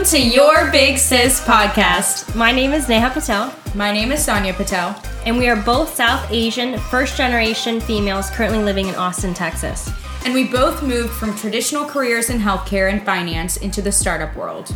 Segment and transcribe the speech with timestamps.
[0.00, 2.34] Welcome to Your Big Sis podcast.
[2.34, 4.98] My name is Neha Patel, My name is Sonia Patel.
[5.26, 9.92] and we are both South Asian, first generation females currently living in Austin, Texas.
[10.24, 14.74] And we both moved from traditional careers in healthcare and finance into the startup world.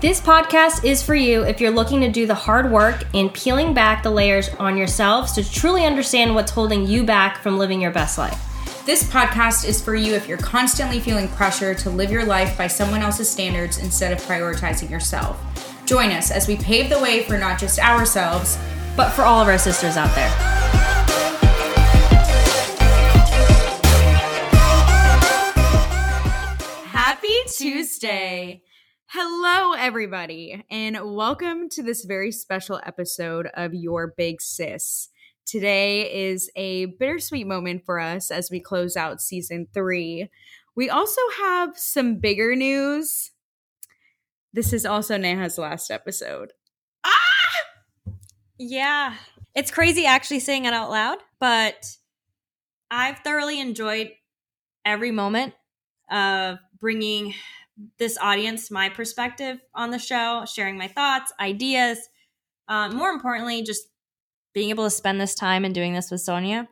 [0.00, 3.72] This podcast is for you if you're looking to do the hard work in peeling
[3.72, 7.92] back the layers on yourselves to truly understand what's holding you back from living your
[7.92, 8.55] best life.
[8.86, 12.68] This podcast is for you if you're constantly feeling pressure to live your life by
[12.68, 15.42] someone else's standards instead of prioritizing yourself.
[15.86, 18.56] Join us as we pave the way for not just ourselves,
[18.96, 20.28] But for all of our sisters out there.
[26.86, 28.62] Happy Tuesday!
[29.06, 35.08] Hello, everybody, and welcome to this very special episode of Your Big Sis.
[35.46, 40.28] Today is a bittersweet moment for us as we close out season three.
[40.74, 43.30] We also have some bigger news.
[44.52, 46.52] This is also Neha's last episode.
[47.04, 47.12] Ah!
[48.58, 49.14] Yeah.
[49.54, 51.96] It's crazy actually saying it out loud, but
[52.90, 54.10] I've thoroughly enjoyed
[54.84, 55.54] every moment
[56.10, 57.34] of bringing
[57.98, 62.00] this audience my perspective on the show, sharing my thoughts, ideas.
[62.66, 63.86] Uh, more importantly, just
[64.56, 66.66] being able to spend this time and doing this with Sonia.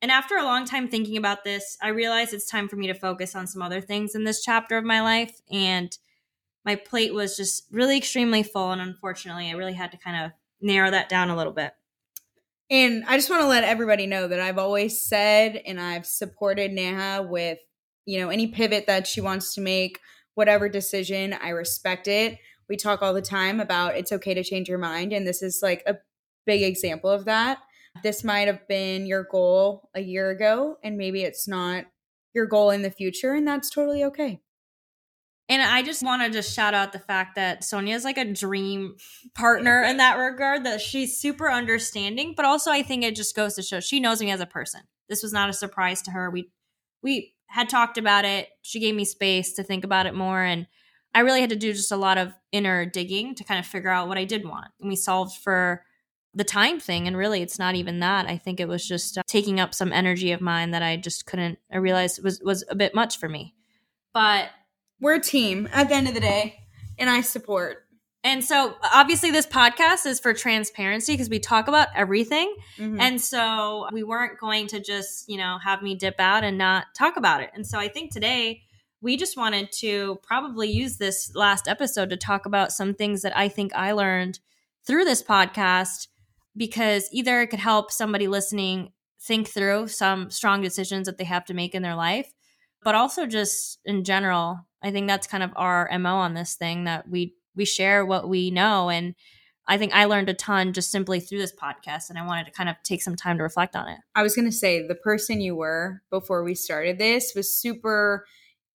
[0.00, 2.94] And after a long time thinking about this, I realized it's time for me to
[2.94, 5.38] focus on some other things in this chapter of my life.
[5.52, 5.94] And
[6.64, 8.72] my plate was just really extremely full.
[8.72, 10.32] And unfortunately, I really had to kind of
[10.62, 11.74] narrow that down a little bit.
[12.70, 16.72] And I just want to let everybody know that I've always said and I've supported
[16.72, 17.58] Neha with,
[18.06, 20.00] you know, any pivot that she wants to make,
[20.36, 22.38] whatever decision, I respect it.
[22.66, 25.12] We talk all the time about it's okay to change your mind.
[25.12, 25.96] And this is like a
[26.50, 27.58] big example of that.
[28.02, 31.84] This might have been your goal a year ago, and maybe it's not
[32.34, 34.40] your goal in the future, and that's totally okay.
[35.48, 38.32] And I just want to just shout out the fact that Sonia is like a
[38.32, 38.96] dream
[39.36, 43.54] partner in that regard, that she's super understanding, but also I think it just goes
[43.54, 44.80] to show she knows me as a person.
[45.08, 46.30] This was not a surprise to her.
[46.30, 46.50] We
[47.00, 48.48] we had talked about it.
[48.62, 50.66] She gave me space to think about it more and
[51.14, 53.90] I really had to do just a lot of inner digging to kind of figure
[53.90, 54.68] out what I did want.
[54.80, 55.84] And we solved for
[56.34, 58.26] the time thing and really it's not even that.
[58.26, 61.26] I think it was just uh, taking up some energy of mine that I just
[61.26, 63.54] couldn't I realized was was a bit much for me.
[64.14, 64.50] But
[65.00, 66.60] We're a team at the end of the day,
[66.98, 67.86] and I support.
[68.22, 72.54] And so obviously this podcast is for transparency because we talk about everything.
[72.76, 73.00] Mhm.
[73.00, 76.84] And so we weren't going to just, you know, have me dip out and not
[76.94, 77.50] talk about it.
[77.54, 78.60] And so I think today
[79.00, 83.34] we just wanted to probably use this last episode to talk about some things that
[83.34, 84.38] I think I learned
[84.86, 86.08] through this podcast
[86.60, 91.46] because either it could help somebody listening think through some strong decisions that they have
[91.46, 92.30] to make in their life,
[92.84, 96.84] but also just in general, I think that's kind of our MO on this thing
[96.84, 99.14] that we we share what we know and
[99.66, 102.50] I think I learned a ton just simply through this podcast and I wanted to
[102.52, 103.98] kind of take some time to reflect on it.
[104.14, 108.26] I was going to say the person you were before we started this was super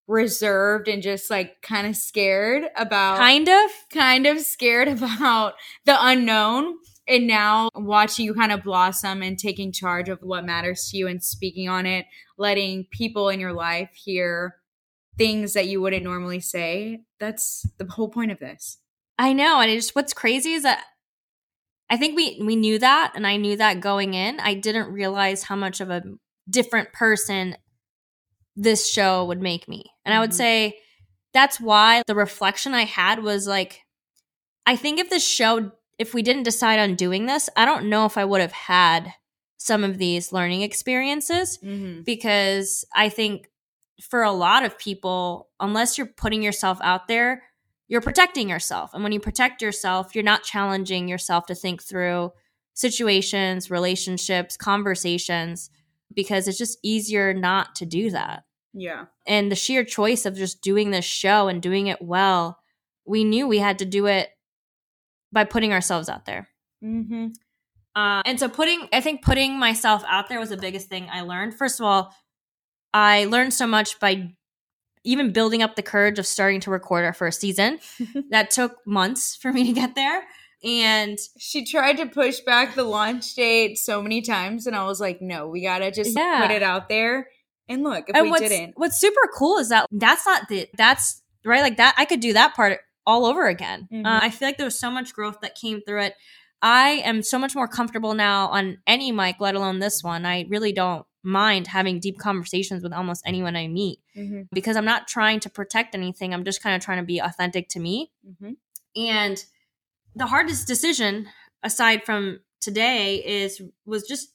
[0.08, 3.72] reserved and just like kind of scared about Kind of.
[3.92, 5.54] kind of scared about
[5.86, 10.90] the unknown and now watching you kind of blossom and taking charge of what matters
[10.90, 12.06] to you and speaking on it
[12.38, 14.56] letting people in your life hear
[15.18, 18.78] things that you wouldn't normally say that's the whole point of this
[19.18, 20.84] I know, and it just what's crazy is that
[21.90, 24.40] I think we we knew that, and I knew that going in.
[24.42, 26.04] I didn't realize how much of a
[26.50, 27.56] different person
[28.58, 30.34] this show would make me, and I would Mhm.
[30.34, 30.80] say
[31.34, 33.84] that's why the reflection I had was like,
[34.66, 38.06] I think if this show, if we didn't decide on doing this, I don't know
[38.06, 39.14] if I would have had
[39.58, 42.02] some of these learning experiences mm-hmm.
[42.02, 43.50] because I think
[44.02, 47.44] for a lot of people, unless you're putting yourself out there,
[47.88, 48.94] you're protecting yourself.
[48.94, 52.34] And when you protect yourself, you're not challenging yourself to think through
[52.74, 55.70] situations, relationships, conversations,
[56.14, 58.44] because it's just easier not to do that.
[58.74, 62.60] yeah And the sheer choice of just doing this show and doing it well,
[63.06, 64.30] we knew we had to do it
[65.32, 66.50] by putting ourselves out there.
[66.84, 67.28] mm-hmm.
[67.96, 71.22] Uh, and so putting, I think putting myself out there was the biggest thing I
[71.22, 71.54] learned.
[71.56, 72.14] First of all,
[72.94, 74.34] I learned so much by
[75.06, 77.80] even building up the courage of starting to record our first season.
[78.32, 80.24] that took months for me to get there.
[80.62, 85.00] And she tried to push back the launch date so many times and i was
[85.00, 86.42] like no we gotta just Yeah.
[86.42, 87.28] put it out there
[87.70, 90.68] and look if and we what's, didn't what's super cool is that that's not the
[90.76, 93.88] that's right like that I could do that part all over again.
[93.92, 94.06] Mhm.
[94.06, 96.16] Uh, I feel like there was so much growth that came through it.
[96.62, 100.26] I am so much more comfortable now on any mic, let alone this one.
[100.26, 104.42] I really don't mind having deep conversations with almost anyone I meet Mm-hmm.
[104.54, 106.34] because I'm not trying to protect anything.
[106.34, 108.12] I'm just kind of trying to be authentic to me.
[108.28, 108.52] Mm-hmm.
[108.96, 109.44] And
[110.16, 111.28] the hardest decision
[111.62, 114.30] aside from today is was just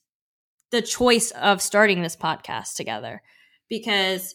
[0.70, 3.22] the choice of starting this podcast together
[3.68, 4.34] because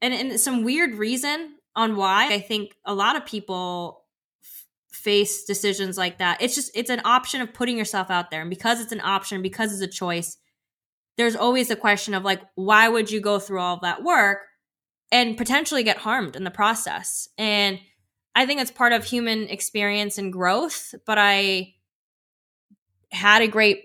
[0.00, 4.04] and, and some weird reason on why I think a lot of people
[4.42, 6.40] f- face decisions like that.
[6.42, 9.42] It's just it's an option of putting yourself out there and because it's an option
[9.42, 10.36] because it's a choice
[11.18, 14.38] there's always a question of like why would you go through all that work
[15.10, 17.78] and potentially get harmed in the process and
[18.34, 21.74] i think it's part of human experience and growth but i
[23.10, 23.82] had a great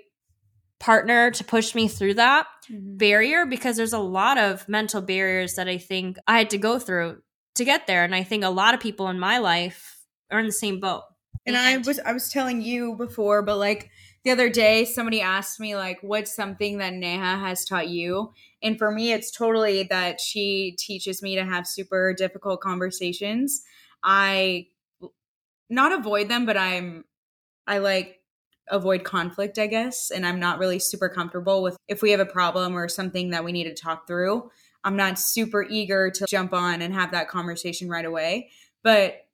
[0.79, 2.97] partner to push me through that Mm-hmm.
[2.97, 6.79] barrier because there's a lot of mental barriers that i think i had to go
[6.79, 7.21] through
[7.57, 9.99] to get there and i think a lot of people in my life
[10.31, 11.03] are in the same boat
[11.45, 13.89] And I was I was telling you before, but like
[14.25, 18.77] the other day, somebody asked me like, "What's something that Neha has taught you?" And
[18.77, 23.63] for me, it's totally that she teaches me to have super difficult conversations.
[24.03, 24.67] I
[25.69, 27.05] not avoid them, but I'm
[27.67, 28.21] I like
[28.69, 32.25] avoid conflict, I guess, and I'm not really super comfortable with if we have a
[32.25, 34.51] problem or something that we need to talk through.
[34.87, 38.51] I'm not super eager to jump on and have that conversation right away,
[38.83, 39.25] but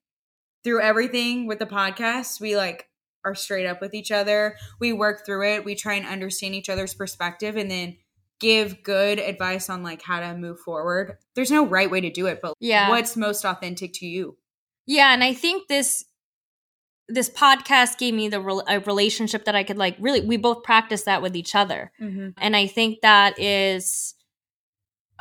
[0.63, 2.89] through everything with the podcast, we like
[3.23, 4.55] are straight up with each other.
[4.79, 5.63] We work through it.
[5.63, 7.97] We try and understand each other's perspective and then
[8.39, 11.17] give good advice on like how to move forward.
[11.35, 12.89] There's no right way to do it, but Yeah.
[12.89, 14.37] what's most authentic to you?
[14.87, 16.03] Yeah, and I think this
[17.09, 21.03] this podcast gave me the a relationship that I could like really we both practice
[21.03, 21.91] that with each other.
[22.01, 22.29] Mm-hmm.
[22.37, 24.15] And I think that is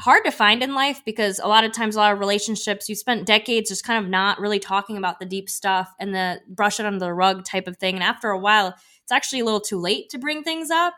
[0.00, 2.94] hard to find in life because a lot of times a lot of relationships you
[2.94, 6.81] spent decades just kind of not really talking about the deep stuff and the brush
[6.81, 7.94] it under the rug type of thing.
[7.94, 10.94] And after a while it's actually a little too late to bring things up.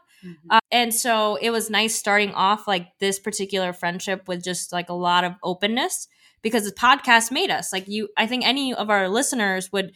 [0.48, 4.88] Uh, and so it was nice starting off like this particular friendship with just like
[4.88, 6.08] a lot of openness
[6.40, 7.72] because the podcast made us.
[7.72, 9.92] Like you i think any of our listeners would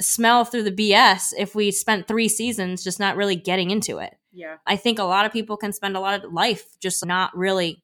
[0.00, 4.14] smell through the bs if we spent three seasons just not really getting into it.
[4.32, 4.56] Yeah.
[4.66, 7.83] i think a lot of people can spend a lot of life just not really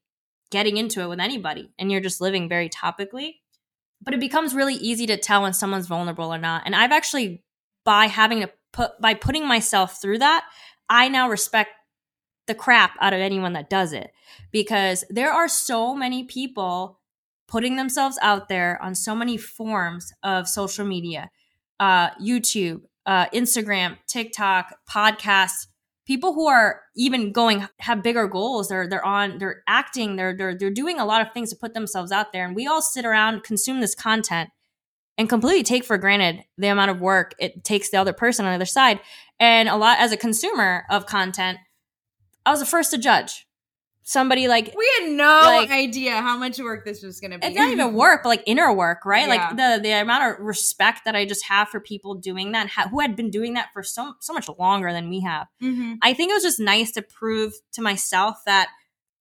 [0.51, 3.35] getting into it with anybody and you're just living very topically
[4.03, 6.63] but it becomes really easy to tell when someone's vulnerable or not.
[6.65, 7.43] And i've actually
[7.85, 10.45] by having to put by putting myself through that
[10.89, 11.71] i now respect
[12.47, 14.11] the crap out of anyone that does it.
[14.51, 16.99] Because there are so many people
[17.47, 21.31] putting themselves out there on so many forms of social media
[21.79, 25.67] uh, youtube uh, instagram tiktok podcasts
[26.11, 30.59] people who are even going have bigger goals they're they're on they're acting they're they're
[30.59, 32.45] they're doing a lot of things to put themselves out there.
[32.45, 34.51] And we all sit around consume this content
[35.17, 38.51] and completely take for granted the amount of work it takes the other person on
[38.51, 38.99] the other side.
[39.39, 41.59] And a lot as a consumer of content
[42.45, 43.47] i was the first to judge
[44.11, 47.47] somebody like We had no Like- idea how much work this was going to be.
[47.47, 49.29] it's not even work, but like inner work, right?
[49.29, 49.35] Yeah.
[49.35, 52.89] Like the the amount of respect that I just have for people doing that, ha-
[52.91, 55.47] who had been doing that for so so much longer than we have.
[55.61, 58.69] hmm I think it was just nice to prove to myself that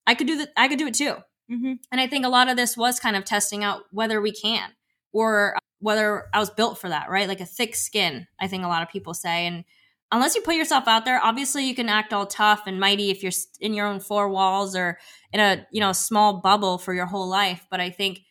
[0.08, 0.50] I could do that.
[0.58, 1.16] I could do it too.
[1.50, 4.32] hmm And I think a lot of this was kind of testing out whether we
[4.32, 4.70] can
[5.12, 7.28] or whether I was built for that, right?
[7.28, 9.48] Like a thick skin, I think a lot of people say.
[9.48, 9.64] And
[10.12, 13.22] unless you put yourself out there, obviously you can act all tough and mighty if
[13.22, 14.98] you're in your own four walls or
[15.32, 17.66] in a, you know, small bubble for your whole life.
[17.70, 18.22] But I think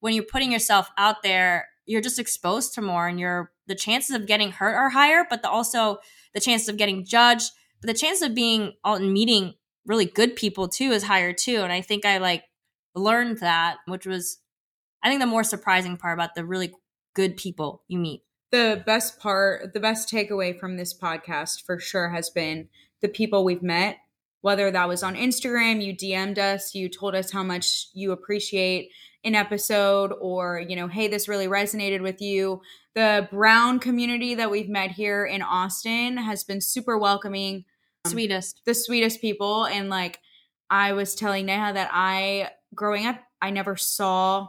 [0.00, 4.14] when you're putting yourself out there, you're just exposed to more and you're the chances
[4.14, 5.98] of getting hurt are higher, but the, also
[6.34, 9.54] the chances of getting judged, but the chance of being out and meeting
[9.86, 11.62] really good people too is higher too.
[11.62, 12.44] And I think I like
[12.94, 14.38] learned that, which was,
[15.02, 16.72] I think, the more surprising part about the really
[17.14, 18.22] good people you meet.
[18.50, 22.68] The best part, the best takeaway from this podcast for sure has been
[23.02, 23.98] the people we've met.
[24.40, 28.90] Whether that was on Instagram, you DM'd us, you told us how much you appreciate
[29.24, 32.62] an episode, or, you know, hey, this really resonated with you.
[32.94, 37.64] The brown community that we've met here in Austin has been super welcoming.
[38.04, 38.62] Um, sweetest.
[38.64, 40.20] the sweetest people and like
[40.70, 44.46] i was telling neha that i growing up i never saw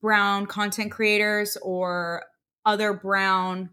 [0.00, 2.22] brown content creators or
[2.64, 3.70] other brown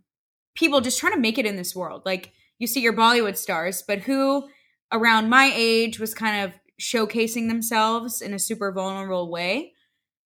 [0.55, 3.83] people just trying to make it in this world like you see your bollywood stars
[3.87, 4.47] but who
[4.91, 9.73] around my age was kind of showcasing themselves in a super vulnerable way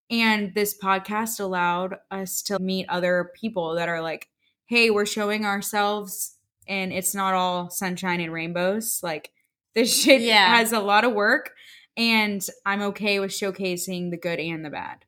[0.09, 4.29] and this podcast allowed us to meet other people that are like
[4.67, 6.31] hey we're showing ourselves
[6.67, 8.99] and it's not all sunshine and rainbows.
[9.03, 9.29] Like
[9.75, 10.55] this shit Yeah.
[10.55, 11.51] has a lot of work,
[11.95, 15.05] and I'm okay with showcasing the good and the bad.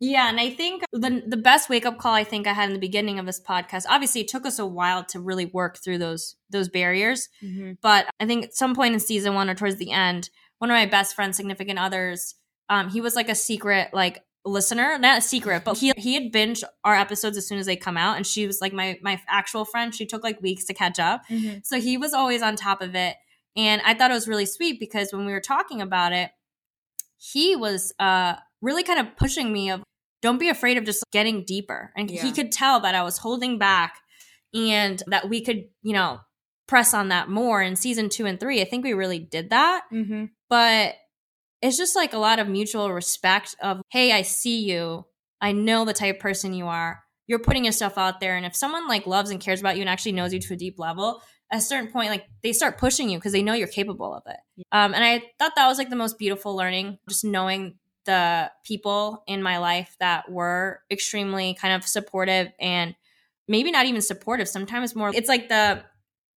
[0.00, 2.72] Yeah, and I think the the best wake up call I think I had in
[2.72, 3.84] the beginning of this podcast.
[3.88, 7.28] Obviously, it took us a while to really work through those those barriers,
[7.82, 10.74] but I think at some point in season one or towards the end, one of
[10.74, 12.34] my best friends, significant others,
[12.68, 16.32] um, he was like a secret, like listener, not a secret, but he he had
[16.32, 19.20] binged our episodes as soon as they come out, and she was like my my
[19.28, 19.92] actual friend.
[19.92, 21.66] She took like weeks to catch up, Mhm.
[21.66, 23.16] so he was always on top of it,
[23.56, 26.30] and I thought it was really sweet because when we were talking about it,
[27.16, 29.82] he was uh really kind of pushing me of
[30.22, 32.22] don't be afraid of just getting deeper, and Yeah.
[32.22, 33.98] he could tell that I was holding back,
[34.54, 36.20] and that we could you know
[36.66, 38.60] press on that more in season two and three.
[38.60, 39.82] I think we really did that.
[39.92, 40.26] Mm-hmm.
[40.50, 40.94] but
[41.60, 45.04] it's just like a lot of mutual respect of hey i see you.
[45.40, 47.00] I know the type of person you are.
[47.28, 48.36] You're putting yourself out there.
[48.36, 50.56] And if someone like loves and cares about you and actually knows you to a
[50.56, 51.20] deep level
[51.52, 54.22] at a certain point like they start pushing you because they know you're capable of
[54.26, 54.36] it.
[54.72, 59.22] Um, and i thought that was like the most beautiful learning just knowing the people
[59.26, 62.94] in my life that were extremely kind of supportive and
[63.46, 65.82] maybe not even supportive sometimes more it's like the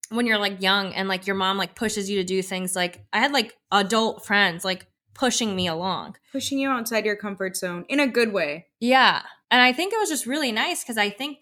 [0.09, 3.05] when you're like young and like your mom like pushes you to do things like
[3.13, 6.15] i had like adult friends like pushing me along.
[6.31, 8.67] Pushing you outside your comfort zone in a good way.
[8.79, 9.21] yeah.
[9.49, 11.39] And i think it was just really nice because i think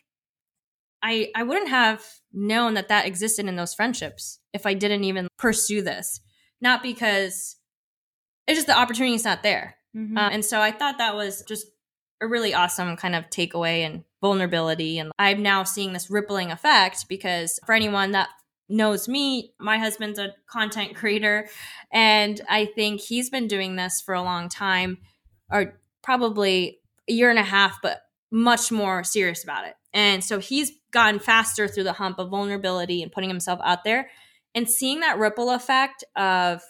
[1.02, 5.28] i i wouldn't have known that that existed in those friendships if i didn't even
[5.38, 6.22] pursue this.
[6.62, 7.56] Not because
[8.48, 9.76] it's just the opportunity's not there
[10.18, 11.68] Uh, and so I thought that was just
[12.22, 15.00] a really awesome kind of takeaway and vulnerability.
[15.00, 18.30] And I'm now seeing this rippling effect because for anyone that
[18.68, 21.48] knows me, my husband's a content creator.
[21.92, 25.00] And I think he's been doing this for a long time,
[25.52, 26.80] or probably
[27.10, 29.76] a year and a half, but much more serious about it.
[29.94, 34.10] And so he's gotten faster through the hump of vulnerability and putting himself out there.
[34.54, 36.62] And seeing that ripple effect of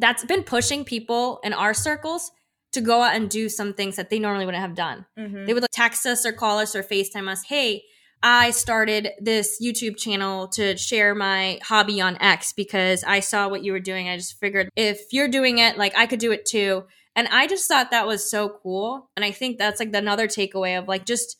[0.00, 2.30] that's been pushing people in our circles
[2.72, 5.04] to go out and do some things that they normally wouldn't have done.
[5.18, 5.46] Mhm.
[5.46, 7.82] They would like, text us or call us or FaceTime us, hey,
[8.22, 13.64] I started this YouTube channel to share my hobby on X because I saw what
[13.64, 14.08] you were doing.
[14.08, 16.84] I just figured if you're doing it, like I could do it too.
[17.16, 19.10] And I just thought that was so cool.
[19.16, 21.36] And I think that's like another takeaway of like just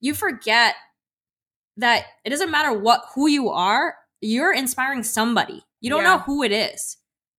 [0.00, 0.74] you forget
[1.76, 5.64] that it doesn't matter what who you are, you're inspiring somebody.
[5.80, 6.16] You don't Yeah.
[6.16, 6.96] know who it is.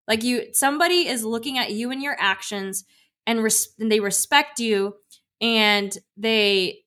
[0.10, 2.84] Like you somebody is looking at you and your actions
[3.26, 4.96] and, res- and they respect you
[5.40, 6.80] and they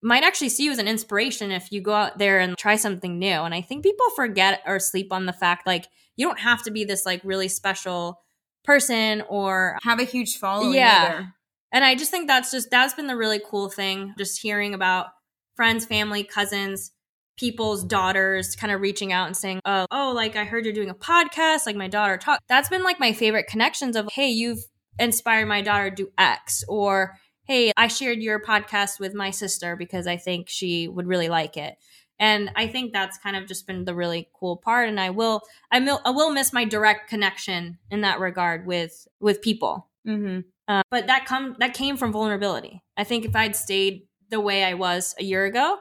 [0.00, 3.18] might actually see you as an inspiration if you go out there and try something
[3.18, 3.26] new.
[3.42, 6.70] And I think people forget or sleep on the fact like you don't have to
[6.70, 8.20] be this like really special
[8.64, 10.74] person or Have a huge following.
[10.74, 11.08] Yeah.
[11.08, 11.34] either.
[11.72, 15.08] and I just think that's just that's been the really cool thing just hearing about
[15.56, 16.92] friends, family, cousins,
[17.38, 20.90] people's daughters kind of reaching out and saying, "Oh, oh, like I heard you're doing
[20.90, 24.64] a podcast, like my daughter talk." That's been like my favorite connections of, "Hey, you've
[24.98, 29.76] inspired my daughter to do X," or "Hey, I shared your podcast with my sister
[29.76, 31.76] because I think she would really like it."
[32.20, 35.42] And I think that's kind of just been the really cool part and I will
[35.70, 39.88] I will, I will miss my direct connection in that regard with with people.
[40.06, 40.44] Mhm.
[40.66, 42.82] Uh, but that come that came from vulnerability.
[42.96, 45.78] I think if I'd stayed the way I was a year ago,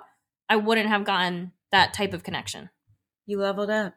[0.50, 2.70] I wouldn't have gotten that type of connection.
[3.26, 3.94] You leveled up.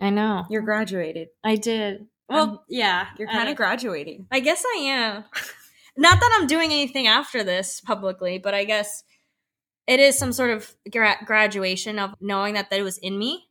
[0.00, 0.44] I know.
[0.50, 1.28] You're graduated.
[1.44, 2.06] I did.
[2.28, 3.06] Well, Um, yeah.
[3.18, 4.26] You're kind of graduating.
[4.30, 5.24] I guess I am.
[5.96, 9.04] Not that I'm doing anything after this publicly, but I guess
[9.86, 13.44] it is some sort of gra- graduation of knowing that that it was in me.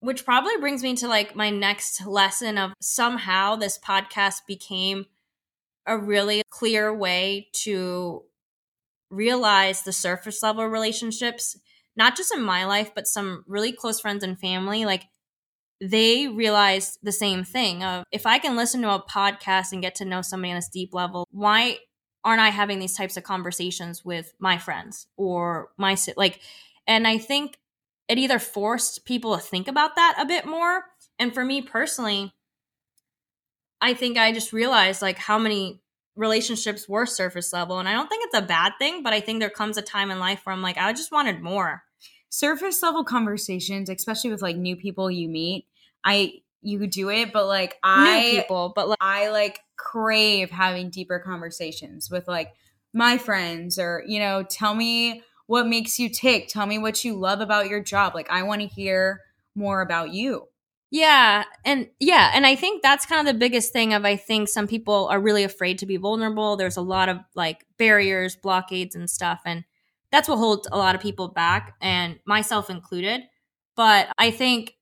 [0.00, 5.06] Which probably brings me to like my next lesson of somehow this podcast became
[5.86, 8.24] a really clear way to
[9.12, 11.56] realize the surface level relationships,
[11.94, 14.84] not just in my life, but some really close friends and family.
[14.84, 15.04] Like
[15.80, 19.94] they realized the same thing of if I can listen to a podcast and get
[19.96, 21.78] to know somebody on this deep level, why
[22.24, 26.40] aren't I having these types of conversations with my friends or my like?
[26.86, 27.58] And I think
[28.08, 30.84] it either forced people to think about that a bit more,
[31.18, 32.32] and for me personally,
[33.80, 35.81] I think I just realized like how many
[36.16, 39.40] relationships were surface level, and I don't think it's a bad thing, but I think
[39.40, 41.82] there comes a time in life where I'm like, I just wanted more.
[42.28, 45.66] Surface level conversations, especially with like new people you meet.
[46.04, 48.98] I you do it, but like I New people, but like.
[49.00, 52.52] I like crave having deeper conversations with like
[52.94, 56.48] my friends or, you know, tell me what makes you tick.
[56.48, 58.14] Tell me what you love about your job.
[58.14, 59.20] Like, I want to hear
[59.54, 60.48] more about you.
[60.92, 64.48] Yeah, and yeah, and I think that's kind of the biggest thing of I think
[64.48, 66.56] some people are really afraid to be vulnerable.
[66.56, 69.64] There's a lot of like barriers, blockades and stuff and
[70.12, 73.22] that's what holds a lot of people back and myself included.
[73.74, 74.76] But I think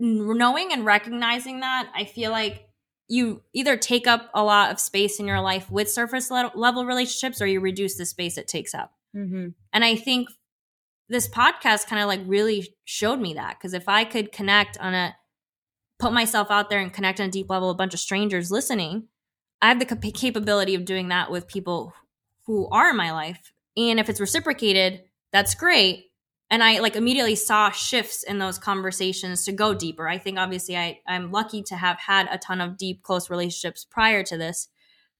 [0.00, 2.66] knowing and recognizing that, I feel like
[3.08, 7.40] you either take up a lot of space in your life with surface level relationships
[7.40, 8.94] or you reduce the space it takes up.
[9.14, 9.48] Mm-hmm.
[9.72, 10.28] And I think
[11.08, 14.94] this podcast kind of like really showed me that because if I could connect on
[14.94, 15.16] a
[15.98, 19.08] put myself out there and connect on a deep level a bunch of strangers listening,
[19.62, 21.94] I have the cap- capability of doing that with people
[22.46, 23.52] who are in my life.
[23.76, 26.06] And if it's reciprocated, that's great.
[26.50, 30.08] And I like immediately saw shifts in those conversations to go deeper.
[30.08, 33.84] I think obviously I, I'm lucky to have had a ton of deep, close relationships
[33.84, 34.68] prior to this,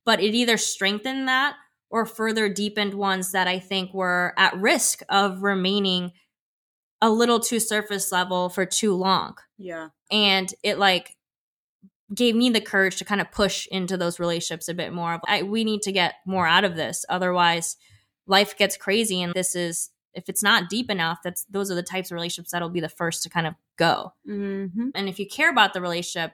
[0.04, 1.56] but it either strengthened that
[1.90, 6.12] or further deepened ones that I think were at risk of remaining
[7.00, 9.36] a little too surface level for too long.
[9.58, 9.88] Yeah.
[10.10, 11.16] And it like
[12.14, 15.20] gave me the courage to kind of push into those relationships a bit more.
[15.26, 17.04] I, we need to get more out of this.
[17.08, 17.76] Otherwise,
[18.26, 19.22] life gets crazy.
[19.22, 22.52] And this is, if it's not deep enough, that's those are the types of relationships
[22.52, 24.12] that'll be the first to kind of go.
[24.28, 24.90] Mm-hmm.
[24.94, 26.32] And if you care about the relationship,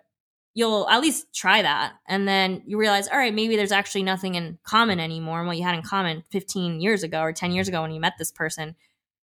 [0.54, 1.94] you'll at least try that.
[2.06, 5.38] And then you realize, all right, maybe there's actually nothing in common anymore.
[5.38, 8.00] And what you had in common 15 years ago or 10 years ago when you
[8.00, 8.76] met this person,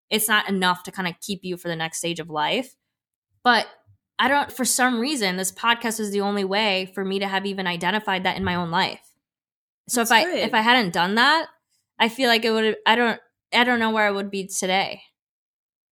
[0.10, 2.76] it's not enough to kind of keep you for the next stage of life.
[3.44, 3.68] But
[4.18, 7.46] I don't, for some reason, this podcast is the only way for me to have
[7.46, 9.02] even identified that in my own life.
[9.88, 10.40] So That's if I good.
[10.40, 11.48] if I hadn't done that,
[11.98, 12.76] I feel like it would.
[12.86, 13.20] I don't.
[13.52, 15.02] I don't know where I would be today.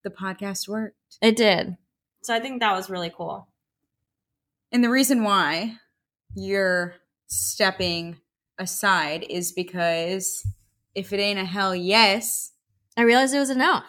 [0.04, 1.18] The podcast worked.
[1.22, 1.78] It did.
[2.22, 3.48] So I think that was really cool.
[4.72, 5.76] And the reason why
[6.36, 6.96] you're
[7.28, 8.18] stepping
[8.60, 10.46] aside is because
[10.96, 12.52] if it ain't a hell yes,
[12.98, 13.82] I realized it was a no.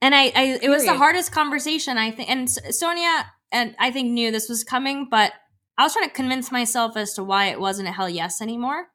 [0.00, 2.28] And I, I it was the hardest conversation I think.
[2.28, 5.32] And Sonia and I think knew this was coming, but
[5.78, 8.86] I was trying to convince myself as to why it wasn't a hell yes anymore.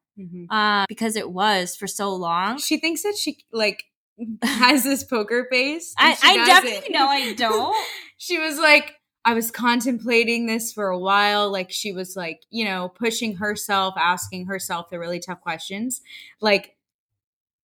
[0.51, 2.57] Uh, because it was for so long.
[2.57, 3.83] she thinks that she like
[4.43, 5.93] has this poker face.
[5.97, 7.75] I, I definitely know I don't.
[8.17, 8.95] she was like
[9.25, 13.93] i was contemplating this for a while like she was like you know pushing herself
[13.97, 16.01] asking herself the really tough questions
[16.41, 16.75] like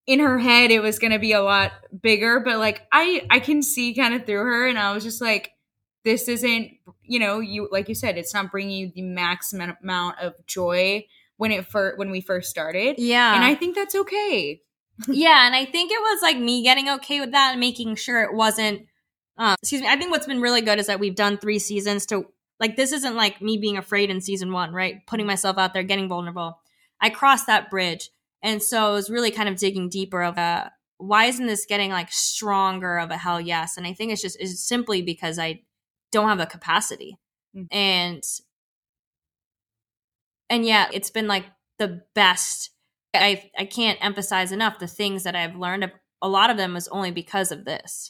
[0.06, 3.38] in her head it was going to be a lot bigger but like i i
[3.38, 5.52] can see kind of through her and i was just like
[6.04, 6.71] this isn't
[7.02, 11.05] you know you like you said it's not bringing you the maximum amount of joy
[11.37, 13.35] when it first when we first started yeah.
[13.35, 14.61] and i think that's okay
[15.09, 18.22] yeah, and I think it was like me getting okay with that and making sure
[18.22, 18.87] it wasn't.
[19.42, 19.88] Um, excuse me.
[19.88, 22.26] I think what's been really good is that we've done three seasons to
[22.61, 25.05] like this isn't like me being afraid in season one, right?
[25.09, 26.61] Putting myself out there, getting vulnerable.
[27.00, 30.68] I crossed that bridge, and so it was really kind of digging deeper of uh,
[30.98, 33.76] why isn't this getting like stronger of a hell yes?
[33.76, 35.62] And I think it's just it's simply because I
[36.12, 37.18] don't have the capacity,
[37.57, 37.66] Mhm.
[37.72, 38.22] and
[40.48, 41.46] and yeah, it's been like
[41.81, 42.70] the best
[43.12, 45.90] I I can't emphasize enough the things that I've learned.
[46.24, 48.09] A lot of them is only because of this.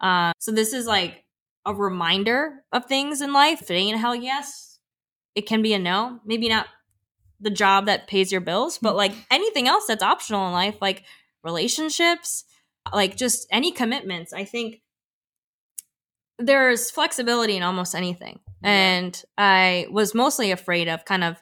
[0.00, 1.24] Uh, so this is like
[1.64, 3.62] a reminder of things in life.
[3.62, 4.78] If it ain't a hell yes,
[5.34, 6.20] it can be a no.
[6.24, 6.66] Maybe not
[7.40, 11.04] the job that pays your bills, but like anything else that's optional in life, like
[11.42, 12.44] relationships,
[12.92, 14.32] like just any commitments.
[14.32, 14.82] I think
[16.38, 18.40] there's flexibility in almost anything.
[18.62, 21.36] And I was mostly afraid of kind of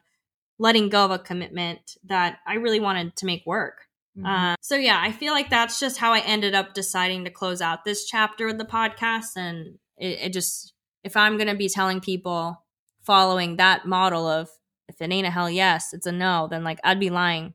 [0.58, 3.86] letting go of a commitment that I really wanted to make work.
[4.18, 4.26] Mhm.
[4.52, 7.60] Uh, so yeah, I feel like that's just how I ended up deciding to close
[7.62, 12.00] out this chapter of the podcast, and it, it just if I'm gonna be telling
[12.00, 12.62] people
[13.02, 14.48] following that model of
[14.88, 17.54] if it ain't a hell yes, it's a no, then like I'd be lying,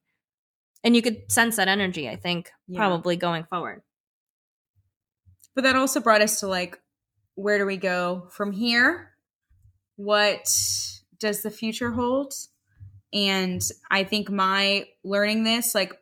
[0.83, 2.09] and you could sense that energy.
[2.09, 2.79] I think Yeah.
[2.79, 3.83] probably going forward.
[5.55, 6.79] But that also brought us to like,
[7.35, 9.11] where do we go from here?
[9.95, 10.47] What
[11.19, 12.33] does the future hold?
[13.13, 15.93] And I think my learning this, like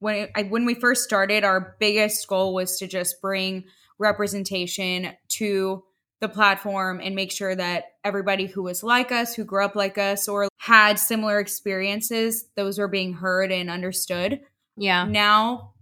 [0.00, 3.64] when I, when we first started, our biggest goal was to just bring
[3.98, 5.84] representation to
[6.20, 9.96] the platform and make sure that everybody who was like us, who grew up like
[9.96, 14.40] us, or had similar experiences, those were being heard and understood
[14.76, 15.72] Yeah, now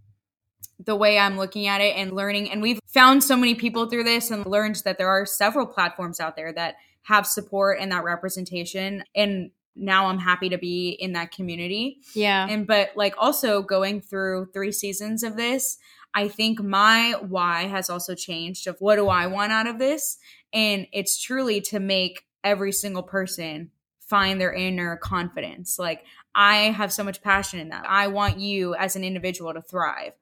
[0.84, 4.04] the way I'm looking at it and learning, and we've found so many people through
[4.04, 8.04] this and learned that there are several platforms out there that have support and that
[8.04, 9.02] representation.
[9.14, 11.98] And now I'm happy to be in that community.
[12.14, 15.78] yeah, And but like also going through three seasons of this,
[16.14, 20.18] I think my why has also changed of what do I want out of this?
[20.52, 25.78] And it's truly to make every single person find their inner confidence.
[25.78, 27.84] Like I have so much passion in that.
[27.88, 30.12] I want you as an individual to thrive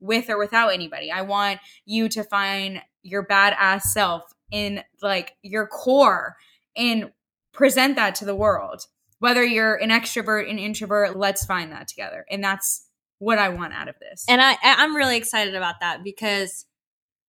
[0.00, 1.10] with or without anybody.
[1.10, 6.36] I want you to find your badass self in like your core
[6.76, 7.10] and
[7.52, 8.86] present that to the world.
[9.22, 12.24] Whether you're an extrovert, an introvert, let's find that together.
[12.28, 12.84] And that's
[13.20, 14.24] what I want out of this.
[14.28, 16.66] and I I'm really excited about that because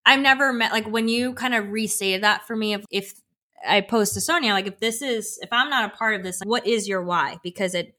[0.03, 2.73] I've never met like when you kind of restated that for me.
[2.73, 3.13] If, if
[3.63, 6.41] I post to Sonia, like if this is if I'm not a part of this,
[6.43, 7.37] what is your why?
[7.43, 7.93] Because it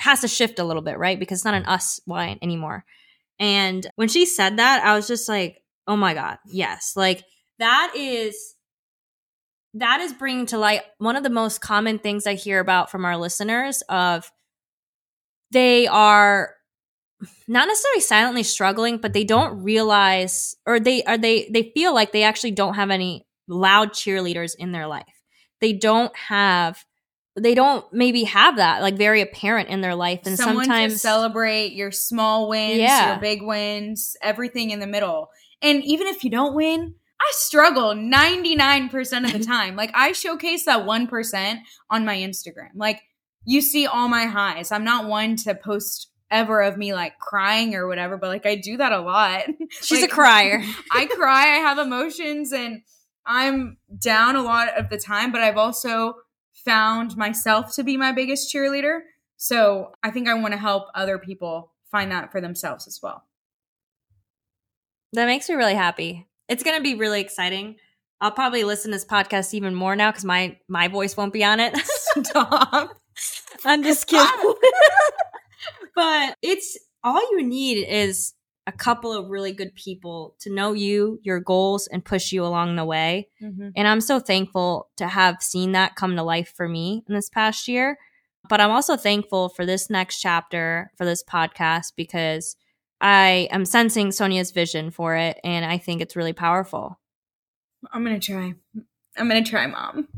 [0.00, 1.20] has to shift a little bit, right?
[1.20, 2.84] Because it's not an us why anymore.
[3.38, 7.22] And when she said that, I was just like, oh my god, yes, like
[7.60, 8.56] that is
[9.78, 13.04] that is bringing to light one of the most common things I hear about from
[13.04, 14.30] our listeners of
[15.50, 16.54] they are
[17.48, 22.12] not necessarily silently struggling, but they don't realize or they are they they feel like
[22.12, 25.04] they actually don't have any loud cheerleaders in their life.
[25.60, 26.84] They don't have
[27.36, 31.72] they don't maybe have that like very apparent in their life and Someone sometimes celebrate
[31.72, 33.12] your small wins, Yeah.
[33.12, 35.30] your big wins, everything in the middle.
[35.62, 39.76] And even if you don't win, I struggle 99% of the time.
[39.76, 41.58] like I showcase that 1%
[41.90, 42.70] on my Instagram.
[42.74, 43.02] Like
[43.44, 44.70] you see all my highs.
[44.70, 48.56] I'm not one to post ever of me like crying or whatever, but like I
[48.56, 49.44] do that a lot.
[49.82, 50.62] she's Like, a crier.
[50.92, 52.82] I cry, I have emotions, and
[53.26, 56.14] I'm down a lot of the time, but I've also
[56.52, 59.00] found myself to be my biggest cheerleader.
[59.36, 63.24] So I think I want to help other people find that for themselves as well.
[65.14, 66.27] That makes me really happy.
[66.48, 67.76] It's going to be really exciting.
[68.20, 71.44] I'll probably listen to this podcast even more now because my my voice won't be
[71.44, 71.76] on it.
[72.26, 72.98] Stop.
[73.64, 74.26] I'm just kidding.
[75.94, 78.34] but it's all you need is
[78.66, 82.76] a couple of really good people to know you, your goals, and push you along
[82.76, 83.28] the way.
[83.42, 83.72] Mhm.
[83.74, 87.30] And I'm so thankful to have seen that come to life for me in this
[87.30, 87.98] past year.
[88.48, 92.56] But I'm also thankful for this next chapter for this podcast because
[93.00, 95.38] I am sensing Sonia's vision for it.
[95.44, 96.98] And I think it's really powerful.
[97.92, 98.54] I'm to try.
[99.16, 100.08] I'm to try, mom.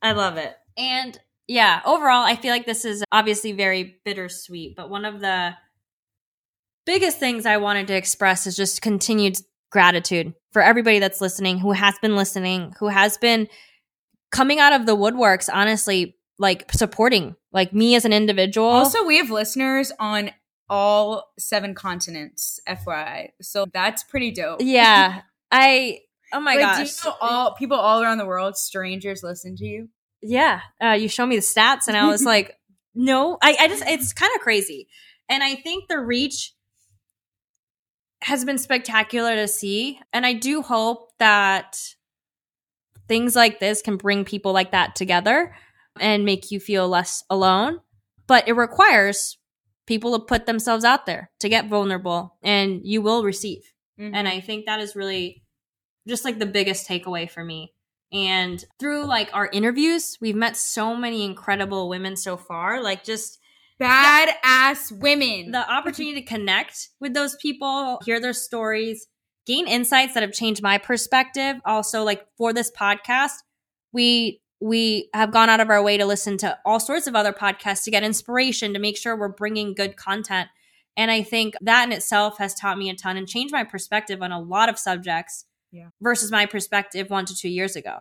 [0.00, 0.54] I love it.
[0.76, 5.54] And yeah, overall, I feel like this is obviously very bittersweet, but one of the
[6.86, 9.36] biggest things I wanted to express is just continued
[9.70, 13.48] gratitude for everybody that's listening, who has been listening, who has been
[14.30, 18.68] coming out of the woodworks, honestly, like supporting like me as an individual.
[18.68, 20.30] Also, we have listeners on
[20.70, 23.30] all seven continents, FYI.
[23.40, 24.58] So that's pretty dope.
[24.62, 26.00] yeah, I,
[26.32, 26.76] oh my Like, gosh.
[26.94, 29.88] Do you know all people all around the world, strangers listen to you?
[30.22, 32.56] yeah uh, you show me the stats and i was like
[32.94, 34.88] no i, I just it's kind of crazy
[35.28, 36.54] and i think the reach
[38.22, 41.78] has been spectacular to see and i do hope that
[43.06, 45.54] things like this can bring people like that together
[46.00, 47.78] and make you feel less alone
[48.26, 49.38] but it requires
[49.88, 53.62] people to put themselves out there to get vulnerable and you will receive
[53.98, 54.12] Mhm.
[54.14, 55.42] and I think that is really
[56.06, 57.72] just like the biggest takeaway for me.
[58.12, 62.80] And through like our interviews, we've met so many incredible women so far.
[62.82, 63.38] Like just
[63.80, 65.50] badass women.
[65.52, 69.06] the opportunity to connect with those people, hear their stories,
[69.46, 71.56] gain insights that have changed my perspective.
[71.64, 73.34] Also, like for this podcast,
[73.92, 77.32] we we have gone out of our way to listen to all sorts of other
[77.32, 80.48] podcasts to get inspiration to make sure we're bringing good content.
[80.96, 84.20] And I think that in itself has taught me a ton and changed my perspective
[84.20, 85.88] on a lot of subjects Yeah.
[86.00, 87.98] versus my perspective one to two years ago.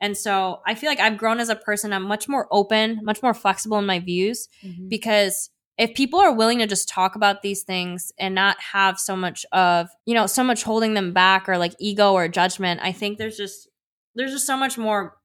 [0.00, 1.92] And so I feel like I've grown as a person.
[1.92, 4.88] I'm much more open, much more flexible in my views Mhm.
[4.88, 9.14] because if people are willing to just talk about these things and not have so
[9.14, 12.92] much of you know so much holding them back or like ego or judgment i
[12.92, 13.66] think there's just
[14.14, 15.16] there's just so much more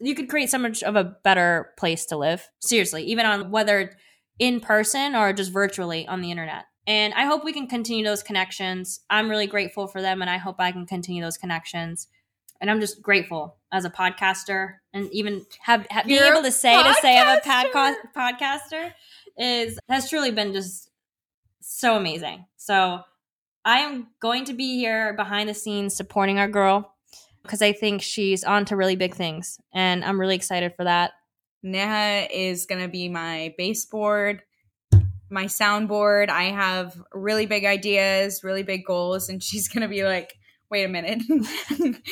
[0.00, 3.96] you could create so much of a better place to live seriously even on whether
[4.38, 8.22] in person or just virtually on the internet and i hope we can continue those
[8.22, 12.08] connections i'm really grateful for them and i hope i can continue those connections
[12.60, 16.82] and i'm just grateful as a podcaster and even have, have being able to say
[16.82, 17.72] to say i'm a podcaster.
[17.72, 18.92] podca- podcaster
[19.38, 20.90] is has truly been just
[21.66, 22.46] so amazing.
[22.56, 23.00] So
[23.64, 26.94] I am going to be here behind the scenes supporting our girl
[27.46, 31.12] because I think she's on to really big things and I'm really excited for that.
[31.62, 34.42] Neha is going to be my baseboard,
[35.30, 36.28] my soundboard.
[36.28, 40.34] I have really big ideas, really big goals, and she's going to be like,
[40.70, 41.22] wait a minute,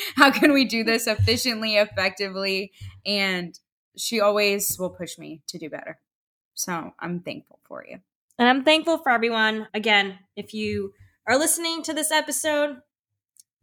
[0.15, 2.71] how can we do this efficiently, effectively?
[3.05, 3.57] And
[3.97, 5.99] she always will push me to do better.
[6.53, 7.99] So I'm thankful for you.
[8.37, 9.67] And I'm thankful for everyone.
[9.73, 10.93] Again, if you
[11.27, 12.77] are listening to this episode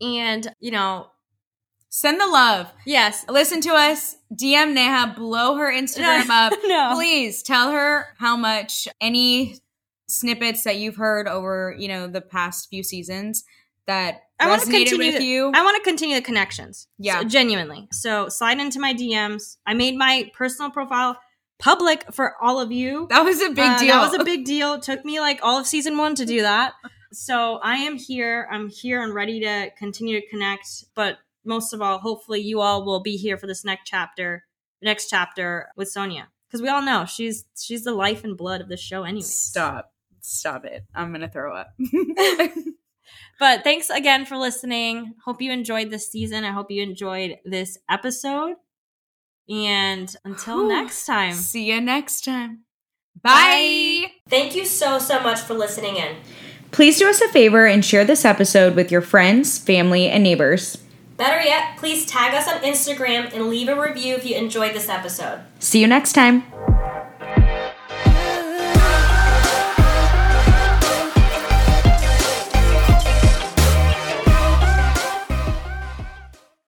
[0.01, 1.09] and, you know,
[1.95, 2.73] Send the love.
[2.87, 4.17] yes, Listen to us.
[4.35, 6.55] DM Neha, blow her Instagram up.
[6.65, 6.93] no.
[6.95, 9.59] Please tell her how much any
[10.09, 13.45] snippets that you've heard over, you know, the past few seasons
[13.87, 15.13] that I want to continue.
[15.13, 15.53] with you.
[15.55, 16.89] I want to continue the connections.
[16.99, 17.21] Yeah.
[17.21, 17.89] So, genuinely.
[17.93, 19.59] So slide into my DMs.
[19.67, 21.19] I made my personal profile
[21.59, 23.07] public for all of you.
[23.11, 23.89] that was a big Uh, deal.
[24.01, 24.73] That was a big deal.
[24.75, 26.73] It took me like all of season one to do that.
[27.13, 28.49] So I am here.
[28.51, 30.67] I'm here and ready to continue to connect.
[30.95, 34.45] But most of all, hopefully you all will be here for this next chapter,
[34.81, 36.29] next chapter with Sonia.
[36.49, 39.23] Because we all know she's she's the life and blood of the show anyway.
[39.23, 39.93] Stop.
[40.21, 40.85] Stop it.
[40.95, 41.75] I'm going to throw up.
[43.39, 45.15] But thanks again for listening.
[45.25, 46.45] Hope you enjoyed this season.
[46.45, 48.55] I hope you enjoyed this episode.
[49.49, 50.69] And until Whew.
[50.69, 51.35] next time.
[51.35, 52.61] See you next time.
[53.21, 54.13] Bye.
[54.29, 56.17] Thank you so, so much for listening in.
[56.71, 60.82] Please do us a favor and share this episode with your friends, family, and neighbors.
[61.17, 64.89] Better yet, please tag us on Instagram and leave a review if you enjoyed this
[64.89, 65.41] episode.
[65.59, 66.45] See you next time.